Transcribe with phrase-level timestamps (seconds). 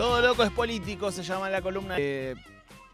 [0.00, 1.96] Todo loco es político, se llama la columna.
[1.98, 2.34] eh,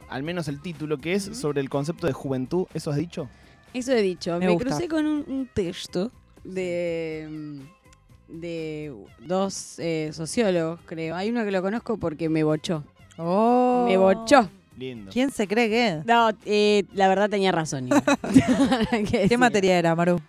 [0.09, 2.67] al menos el título, que es sobre el concepto de juventud.
[2.75, 3.29] ¿Eso has dicho?
[3.73, 4.37] Eso he dicho.
[4.41, 6.11] Me crucé con un, un texto
[6.43, 11.15] de, mm, de dos eh, sociólogos, creo.
[11.15, 12.83] Hay uno que lo conozco porque me bochó.
[13.19, 13.85] Oh.
[13.87, 14.51] Me bochó.
[14.77, 15.13] Lindo.
[15.13, 16.03] ¿Quién se cree que?
[16.05, 17.89] No, eh, la verdad tenía razón.
[18.91, 19.39] ¿Qué decir.
[19.39, 20.21] materia era, Maru?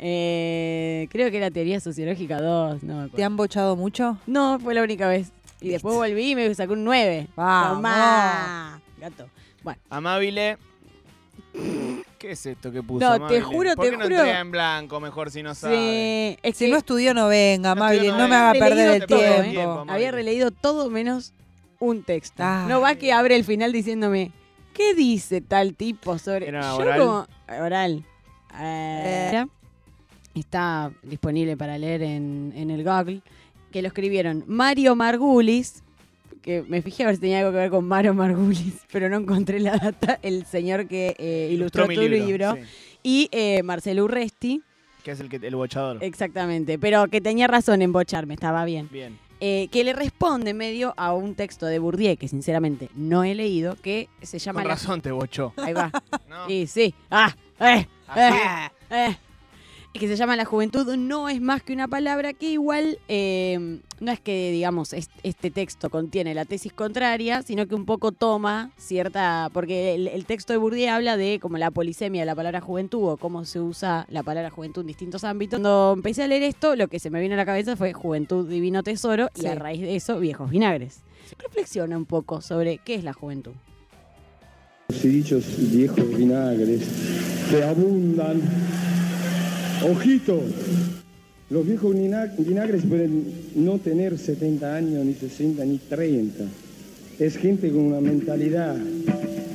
[0.00, 2.82] Eh, creo que era teoría sociológica 2.
[2.82, 3.16] No, me acuerdo.
[3.16, 4.18] ¿Te han bochado mucho?
[4.26, 5.30] no, fue la única vez.
[5.66, 7.28] Y después volví y me sacó un 9.
[7.36, 7.82] Vamos.
[8.98, 9.28] Gato.
[9.62, 10.58] Bueno, Amabile.
[12.18, 13.04] ¿Qué es esto que puso?
[13.04, 13.40] No, te Amabile?
[13.42, 14.16] juro, ¿Por te qué no juro.
[14.16, 15.76] entrega en blanco mejor si no sabe?
[15.76, 18.96] sí, es Si que no estudió, no venga, No estudió, No, no me haga perder
[18.96, 19.06] el ¿eh?
[19.06, 19.70] tiempo.
[19.72, 19.92] Amabile.
[19.92, 21.32] había releído todo menos
[21.78, 22.42] un texto.
[22.44, 22.68] Ay.
[22.68, 24.32] No va que abre el final diciéndome,
[24.72, 26.48] ¿qué dice tal tipo sobre...
[26.48, 26.98] ¿Era Yo oral?
[27.00, 27.26] como-
[27.64, 28.04] oral.
[28.58, 29.44] Eh,
[30.34, 33.22] Está disponible para leer en, en el Google,
[33.72, 35.82] que lo escribieron Mario Margulis,
[36.42, 39.16] que me fijé a ver si tenía algo que ver con Mario Margulis, pero no
[39.18, 42.60] encontré la data, el señor que eh, ilustró tu libro, sí,
[43.02, 44.62] y eh, Marcelo Urresti,
[45.04, 45.98] que es el, que, el bochador.
[46.02, 48.88] exactamente, pero que tenía razón en bocharme, estaba bien.
[48.90, 49.18] Bien.
[49.40, 53.76] eh, que le responde medio a un texto de Bourdieu, que sinceramente no he leído,
[53.82, 54.60] que se llama...
[54.62, 55.52] Con La- razón te bochó.
[55.58, 55.90] Ahí va.
[56.28, 56.48] ¿no?
[56.50, 56.94] Y sí.
[57.10, 58.34] Ah, eh, ¿Así?
[58.36, 58.70] eh,
[59.10, 59.16] eh.
[59.96, 63.78] Y que se llama La juventud no es más que una palabra que igual eh,
[63.98, 68.12] no es que, digamos, es- este texto contiene la tesis contraria, sino que un poco
[68.12, 69.48] toma cierta...
[69.54, 73.08] Porque el, el texto de Bourdieu habla de como la polisemia de la palabra juventud
[73.08, 75.58] o cómo se usa la palabra juventud en distintos ámbitos.
[75.58, 78.46] Cuando empecé a leer esto, lo que se me vino a la cabeza fue juventud
[78.46, 81.00] divino tesoro y a raíz de eso, viejos vinagres.
[81.38, 83.52] Reflexiona un poco sobre qué es la juventud.
[84.90, 86.82] y dichos viejos vinagres
[87.50, 88.42] que abundan.
[89.84, 90.40] Ojito,
[91.50, 93.24] los viejos vina- vinagres pueden
[93.54, 96.44] no tener 70 años, ni 60, ni 30.
[97.18, 98.76] Es gente con una mentalidad.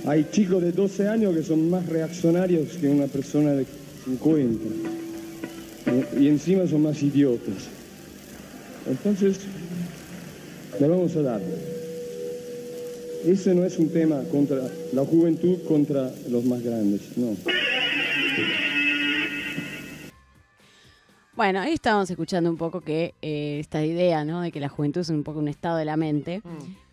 [0.05, 3.65] Hay chicos de 12 años que son más reaccionarios que una persona de
[4.05, 4.65] 50.
[6.19, 7.55] Y encima son más idiotas.
[8.89, 9.37] Entonces,
[10.79, 11.41] le vamos a dar.
[13.25, 14.57] Ese no es un tema contra
[14.93, 17.35] la juventud contra los más grandes, no.
[21.41, 24.41] Bueno, ahí estábamos escuchando un poco que eh, esta idea, ¿no?
[24.41, 26.43] De que la juventud es un poco un estado de la mente.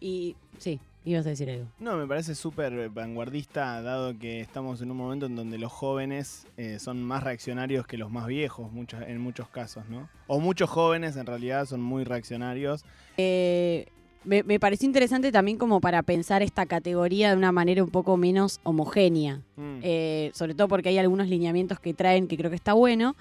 [0.00, 1.66] Y sí, ibas a decir algo.
[1.78, 6.47] No, me parece súper vanguardista, dado que estamos en un momento en donde los jóvenes
[6.56, 10.08] eh, son más reaccionarios que los más viejos, muchas, en muchos casos, ¿no?
[10.28, 12.87] O muchos jóvenes en realidad son muy reaccionarios.
[13.19, 13.88] Eh,
[14.25, 18.16] me, me pareció interesante también como para pensar esta categoría de una manera un poco
[18.16, 19.42] menos homogénea.
[19.56, 19.81] Mm.
[19.82, 23.16] Eh, sobre todo porque hay algunos lineamientos que traen que creo que está bueno.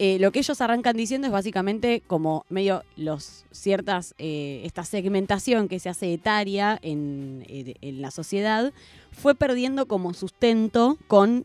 [0.00, 5.66] Eh, lo que ellos arrancan diciendo es básicamente como medio los ciertas, eh, esta segmentación
[5.66, 8.72] que se hace etaria en, eh, en la sociedad
[9.10, 11.44] fue perdiendo como sustento con,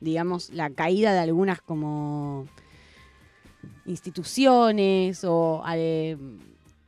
[0.00, 2.46] digamos, la caída de algunas como
[3.86, 5.62] instituciones o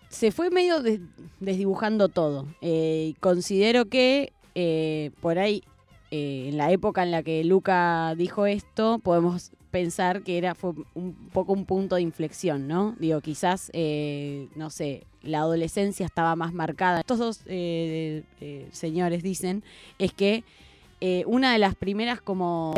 [0.08, 1.00] se fue medio des-
[1.38, 2.46] desdibujando todo.
[2.60, 4.32] Eh, considero que
[5.20, 5.62] por ahí,
[6.10, 11.14] en la época en la que Luca dijo esto, podemos pensar que era fue un
[11.32, 12.96] poco un punto de inflexión, ¿no?
[12.98, 17.00] Digo, quizás, eh, no sé, la adolescencia estaba más marcada.
[17.00, 19.62] Estos dos eh, eh, señores dicen
[19.98, 20.44] es que
[21.26, 22.74] una de las primeras como...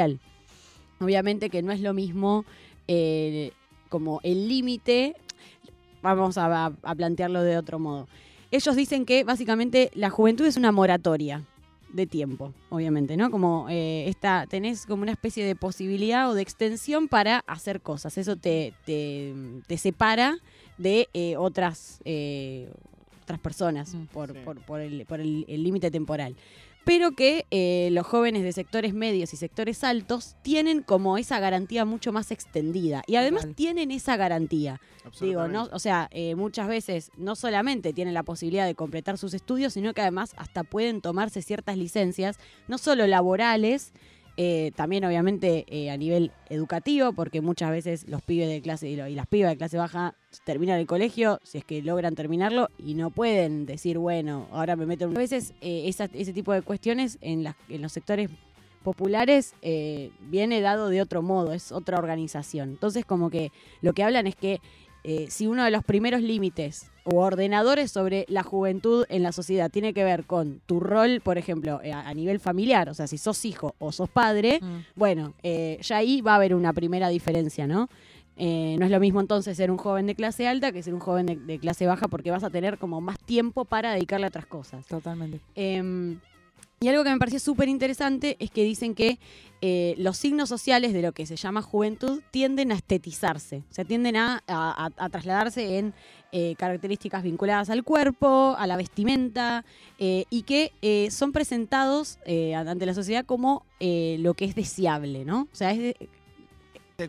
[1.01, 2.45] Obviamente que no es lo mismo
[3.89, 5.17] como el límite,
[6.01, 8.07] vamos a plantearlo de otro modo.
[8.53, 11.43] Ellos dicen que básicamente la juventud es una moratoria
[11.93, 13.31] de tiempo, obviamente, ¿no?
[13.31, 18.17] Como eh, esta, tenés como una especie de posibilidad o de extensión para hacer cosas.
[18.19, 19.35] Eso te, te,
[19.67, 20.39] te separa
[20.79, 22.71] de eh, otras, eh,
[23.23, 24.39] otras personas Mm, por, sí.
[24.45, 26.35] por, por el por el- el límite temporal.
[26.85, 31.85] Pero que eh, los jóvenes de sectores medios y sectores altos tienen como esa garantía
[31.85, 33.03] mucho más extendida.
[33.07, 33.55] Y además Total.
[33.55, 34.81] tienen esa garantía.
[35.21, 39.35] Digo, no, o sea, eh, muchas veces no solamente tienen la posibilidad de completar sus
[39.35, 42.39] estudios, sino que además hasta pueden tomarse ciertas licencias,
[42.69, 43.93] no solo laborales,
[44.37, 48.97] eh, también obviamente eh, a nivel educativo, porque muchas veces los pibes de clase y,
[48.97, 50.15] las pibas de clase baja
[50.45, 54.87] terminan el colegio, si es que logran terminarlo, y no pueden decir, bueno, ahora me
[54.87, 55.17] meto en...
[55.17, 58.31] A veces eh, ese tipo de cuestiones en, las- en los sectores
[58.83, 62.71] populares viene dado de otro modo, es otra organización.
[62.71, 64.61] Entonces como que lo que hablan es que
[65.05, 69.71] eh, si uno de los primeros límites o ordenadores sobre la juventud en la sociedad
[69.71, 73.07] tiene que ver con tu rol, por ejemplo, eh, a, a nivel familiar, o sea,
[73.09, 74.85] si sos hijo o sos padre, Mm.
[74.95, 77.89] bueno, eh, ya ahí va a haber una primera diferencia, ¿no?
[78.37, 81.01] Eh, no es lo mismo entonces ser un joven de clase alta que ser un
[81.01, 84.29] joven de, de clase baja porque vas a tener como más tiempo para dedicarle a
[84.29, 84.87] otras cosas.
[84.87, 85.41] Totalmente.
[86.83, 89.21] Y algo que me pareció súper interesante es que dicen que
[89.61, 93.85] eh, los signos sociales de lo que se llama juventud tienden a estetizarse, o sea,
[93.85, 94.43] tienden a,
[95.13, 95.95] trasladarse en
[96.33, 99.65] eh, características vinculadas al cuerpo, a la vestimenta,
[100.01, 100.73] eh, y que
[101.13, 102.19] son presentados
[102.57, 105.43] ante la sociedad como lo que es deseable, ¿no?
[105.43, 105.95] O sea, es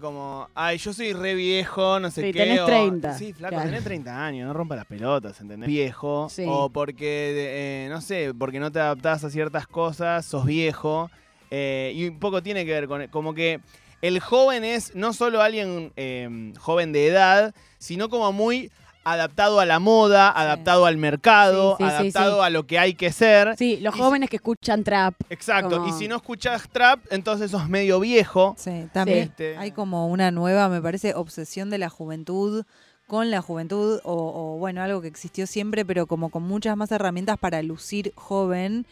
[0.01, 2.39] Como, ay, yo soy re viejo, no sé Sí, qué.
[2.39, 3.69] tenés o- 30, Sí, flaco, claro.
[3.69, 5.67] tenés 30 años, no rompa las pelotas, ¿entendés?
[5.67, 6.29] Viejo.
[6.31, 6.45] Sí.
[6.47, 11.11] O porque, eh, no sé, porque no te adaptás a ciertas cosas, sos viejo.
[11.55, 13.59] eh, y un poco tiene que ver con, como que
[14.01, 18.71] el joven es no solo alguien eh, joven de edad, sino como muy
[19.03, 22.45] adaptado a la moda, adaptado al mercado, Sí, sí, sí, adaptado sí.
[22.45, 23.55] a lo que hay que ser.
[23.57, 25.15] sí, los Y jóvenes que escuchan trap.
[25.29, 25.77] Exacto.
[25.79, 28.55] Como- Y si no escuchás trap, entonces sos medio viejo.
[28.57, 32.63] Sí, también Este- hay como una nueva, me parece, obsesión de la juventud
[33.07, 36.91] con la juventud o, o, bueno, algo que existió siempre, pero como con muchas más
[36.91, 38.85] herramientas para lucir joven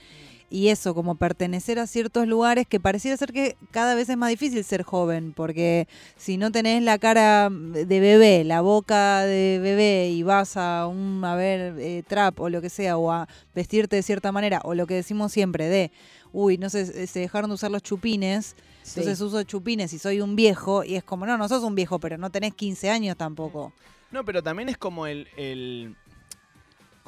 [0.52, 4.30] y eso, como pertenecer a ciertos lugares que pareciera ser que cada vez es más
[4.30, 5.88] difícil ser joven, porque
[6.18, 11.24] si no tenés la cara de bebé, la boca de bebé y vas a un,
[11.24, 14.76] a ver, eh, trap o lo que sea, o a vestirte de cierta manera, o
[14.76, 15.90] lo que decimos siempre de,
[16.34, 19.00] uy, no sé, se dejaron de usar los chupines, Sí.
[19.00, 22.00] entonces uso chupines y soy un viejo, y es como, no, no sos un viejo,
[22.00, 23.72] pero no tenés 15 años tampoco.
[24.12, 25.96] No, pero también es como el, el-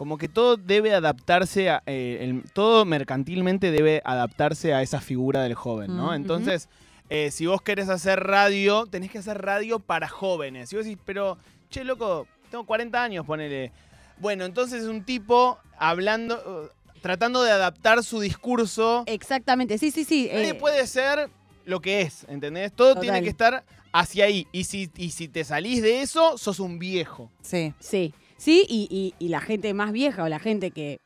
[0.04, 5.44] como que todo debe adaptarse a eh, el- todo mercantilmente debe adaptarse a esa figura
[5.44, 6.12] del joven, ¿no?
[6.12, 6.68] Mm, Entonces,
[7.10, 10.74] eh, si vos querés hacer radio, tenés que hacer radio para jóvenes.
[10.74, 11.38] Y vos decís, pero,
[11.70, 13.72] che, loco, tengo 40 años, ponele.
[14.18, 16.36] Bueno, entonces es un tipo hablando,
[16.70, 19.04] eh, tratando de adaptar su discurso.
[19.06, 20.30] Exactamente, sí, sí, sí.
[20.34, 21.30] Nadie eh, puede ser
[21.64, 22.74] lo que es, ¿entendés?
[22.74, 23.64] Todo tiene que estar
[23.94, 24.48] hacia ahí.
[24.52, 27.32] Y si, y si te salís de eso, sos un viejo.
[27.42, 27.74] Sí.
[27.80, 31.00] Sí, sí, y, y- y la gente más vieja o la gente que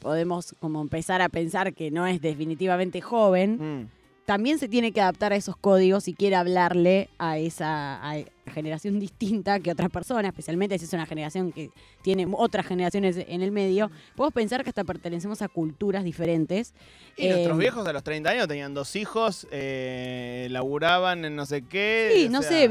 [0.00, 3.88] podemos como empezar a pensar que no es definitivamente joven, Mm.
[4.26, 8.16] también se tiene que adaptar a esos códigos si quiere hablarle a esa a
[8.54, 11.70] generación distinta que otras personas, especialmente si es una generación que
[12.02, 13.90] tiene otras generaciones en el medio.
[14.16, 16.72] Podemos pensar que hasta pertenecemos a culturas diferentes.
[17.16, 21.44] Y nuestros Eh, viejos a los 30 años tenían dos hijos, eh, laburaban en no
[21.46, 22.12] sé qué.
[22.14, 22.64] Sí, no sea, sé,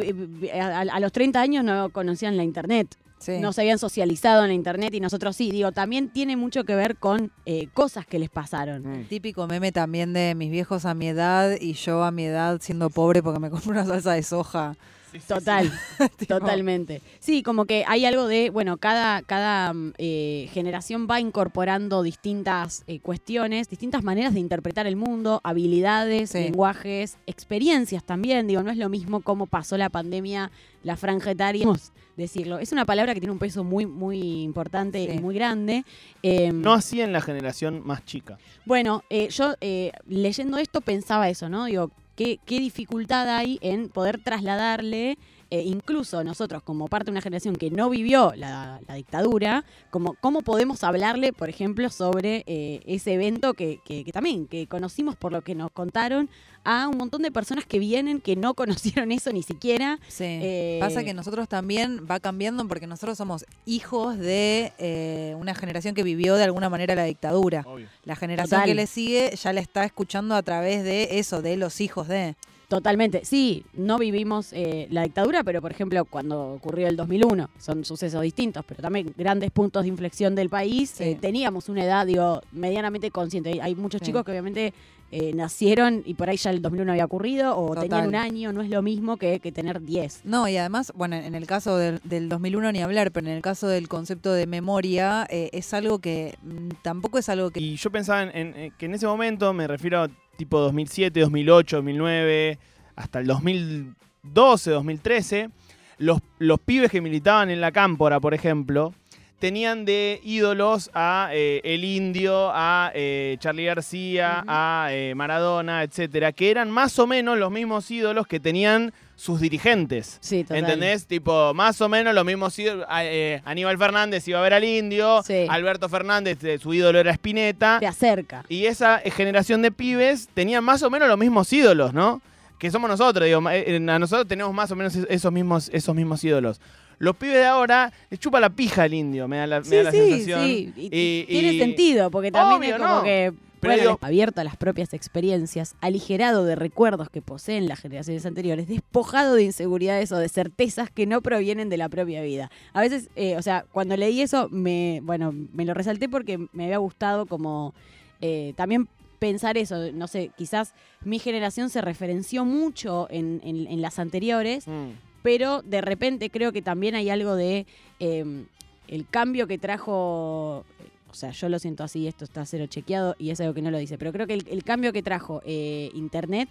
[0.44, 2.88] eh, a, a los 30 años no conocían la internet.
[3.20, 3.40] Sí.
[3.40, 5.52] no se habían socializado en la internet y nosotros sí.
[5.52, 8.84] Digo, también tiene mucho que ver con eh, cosas que les pasaron.
[8.84, 9.06] Mm.
[9.06, 12.90] Típico meme también de mis viejos a mi edad y yo a mi edad siendo
[12.90, 14.76] pobre porque me compro una salsa de soja.
[15.20, 15.34] Sí, sí, sí.
[15.34, 15.72] Total,
[16.28, 17.02] totalmente.
[17.20, 22.84] Sí, como que hay algo de, bueno, cada, cada mm, eh, generación va incorporando distintas
[22.88, 28.48] eh, cuestiones, distintas maneras de interpretar el mundo, habilidades, lenguajes, experiencias también.
[28.48, 30.52] Digo, no es lo mismo cómo pasó la pandemia,
[30.84, 31.68] la franja etaria,
[32.16, 32.60] decirlo.
[32.60, 35.12] Es una palabra que tiene un peso muy, muy importante Sí.
[35.18, 35.84] y muy grande.
[36.24, 38.38] Em, No así en la generación más chica.
[38.66, 41.66] Bueno, eh, yo eh, leyendo esto pensaba eso, ¿no?
[41.66, 45.18] Digo, ¿qué, qué dificultad hay en poder trasladarle,
[45.50, 50.16] eh, incluso nosotros como parte de una generación que no vivió la, la dictadura, como,
[50.22, 55.16] ¿cómo podemos hablarle, por ejemplo, sobre eh, ese evento que, que- que también, que conocimos
[55.16, 56.30] por lo que nos contaron,
[56.64, 60.00] a un montón de personas que vienen que no conocieron eso ni siquiera?
[60.10, 60.26] Sí.
[60.26, 65.96] Eh, Pasa que nosotros también va cambiando porque nosotros somos hijos de eh, una generación
[65.96, 67.64] que vivió de alguna manera la dictadura.
[67.66, 67.88] Obvio.
[68.04, 68.66] La generación Total.
[68.70, 72.36] que le sigue ya la está escuchando a través de eso, de los hijos de.
[72.68, 77.86] Totalmente, sí, no vivimos eh, la dictadura, pero por ejemplo cuando ocurrió el 2001, son
[77.86, 81.04] sucesos distintos, pero también grandes puntos de inflexión del país, Sí.
[81.06, 83.52] eh, teníamos una edad, digo, medianamente consciente.
[83.52, 84.08] Hay- Hay muchos Sí.
[84.08, 84.74] chicos que obviamente
[85.10, 87.84] eh, nacieron y por ahí ya el 2001 había ocurrido, o Total.
[87.88, 90.20] tenían un año, no es lo mismo que, que tener 10.
[90.26, 93.42] No, y además, bueno, en el caso del, del 2001 ni hablar, pero en el
[93.42, 97.62] caso del concepto de memoria, eh, es algo que mm, tampoco es algo que...
[97.62, 101.20] Y yo pensaba en, en- en que en ese momento, me refiero a tipo 2007,
[101.20, 102.60] 2008, 2009,
[102.96, 105.50] hasta el 2012, 2013,
[105.98, 108.94] los, los pibes que militaban en la Cámpora, por ejemplo,
[109.40, 116.32] tenían de ídolos a eh, El Indio, a eh, Charlie García, a eh, Maradona, etcétera,
[116.32, 120.18] que eran más o menos los mismos ídolos que tenían sus dirigentes.
[120.22, 120.58] Sí, total.
[120.58, 121.08] ¿Entendés?
[121.08, 122.86] Tipo, más o menos los mismos ídolos.
[123.02, 125.22] eh, Aníbal Fernández iba a ver al indio.
[125.24, 125.46] Sí.
[125.50, 127.80] Alberto Fernández, su ídolo era Spinetta.
[127.80, 128.44] Te acerca.
[128.50, 132.22] Y esa generación de pibes tenían más o menos los mismos ídolos, ¿no?
[132.60, 133.40] Que somos nosotros, digo.
[133.48, 136.60] A nosotros tenemos más o menos es- esos mismos, esos mismos ídolos.
[137.00, 139.84] Los pibes de ahora les chupa la pija al indio, me da la, me da
[139.84, 140.46] la sí, sensación.
[140.46, 140.74] sí.
[140.76, 143.04] Y, Y- tiene y- sentido, porque también Obvio, es como ¿no?
[143.04, 148.68] que Pero abierto a las propias experiencias, aligerado de recuerdos que poseen las generaciones anteriores,
[148.68, 152.50] despojado de inseguridades o de certezas que no provienen de la propia vida.
[152.74, 156.66] A veces, eh, o sea, cuando leí eso, me, bueno, me lo resalté porque me
[156.66, 157.74] había gustado como
[158.22, 158.88] eh, también
[159.20, 160.74] pensar eso, no sé, quizás
[161.04, 164.90] mi generación se referenció mucho en, en- en las anteriores, Mm.
[165.24, 167.66] Pero de repente creo que también hay algo de
[168.00, 168.46] eh,
[168.88, 170.64] el cambio que trajo,
[171.10, 173.72] o sea, yo lo siento así, esto está cero chequeado y es algo que no
[173.72, 176.50] lo dice, pero creo que el, el cambio que trajo eh, Internet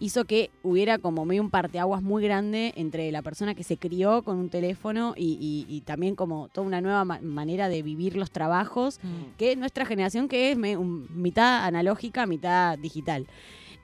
[0.00, 4.22] hizo que hubiera como medio un parteaguas muy grande entre la persona que se crió
[4.22, 8.16] con un teléfono y, y- y también como toda una nueva ma- manera de vivir
[8.16, 9.00] los trabajos
[9.38, 13.26] que nuestra generación que es me- un- mitad analógica, mitad digital.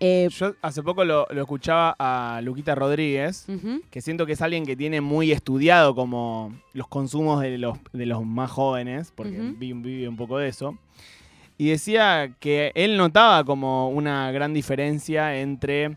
[0.01, 3.47] Eh, Yo hace poco lo, lo escuchaba a Luquita Rodríguez,
[3.91, 8.07] que siento que es alguien que tiene muy estudiado como los consumos de los, de
[8.07, 10.77] los más jóvenes, porque vive un poco de eso.
[11.57, 15.97] Y decía que él notaba como una gran diferencia entre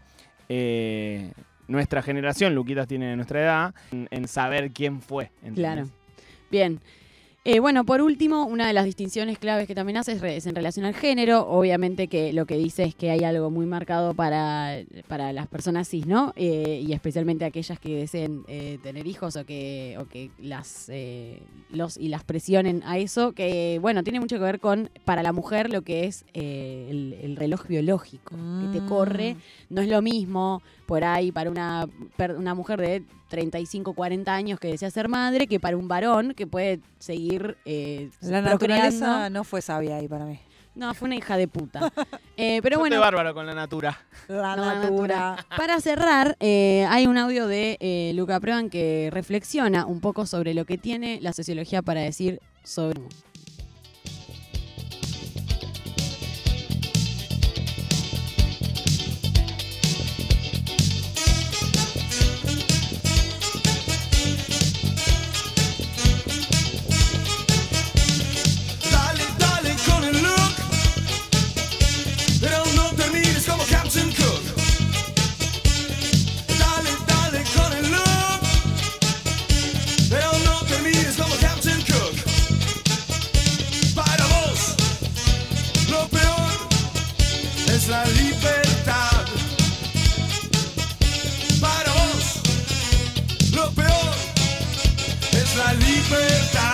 [0.49, 1.31] eh,
[1.67, 5.31] nuestra generación, Luquitas tiene nuestra edad, en, en saber quién fue.
[5.43, 5.55] ¿entendés?
[5.55, 5.87] Claro.
[6.51, 6.79] Bien.
[7.49, 10.85] Eh, bueno, por último, una de las distinciones claves que también hace es, en relación
[10.85, 11.47] al género.
[11.47, 15.87] Obviamente que lo que dice es que hay algo muy marcado para, para las personas
[15.87, 16.33] cis, ¿no?
[16.35, 20.91] Eh, y especialmente aquellas que deseen eh, tener hijos o que, o que las,
[21.69, 25.31] los y las presionen a eso, que bueno, tiene mucho que ver con, para la
[25.31, 29.37] mujer, lo que es el, el reloj biológico, que te corre
[29.69, 31.87] no es lo mismo por ahí para una,
[32.37, 36.47] una mujer de 35, 40 años que desea ser madre que para un varón que
[36.47, 40.39] puede seguir eh, La naturaleza no fue sabia ahí para mí.
[40.77, 41.91] No, fue una hija de puta.
[42.39, 43.97] Eh, pero Yo bueno, estoy bárbaro con la natura.
[44.27, 45.47] La No, la natura.
[45.57, 50.53] para cerrar, eh, hay un audio de eh, Luca Prodan que reflexiona un poco sobre
[50.53, 53.01] lo que tiene la sociología para decir sobre...
[96.09, 96.66] birthday.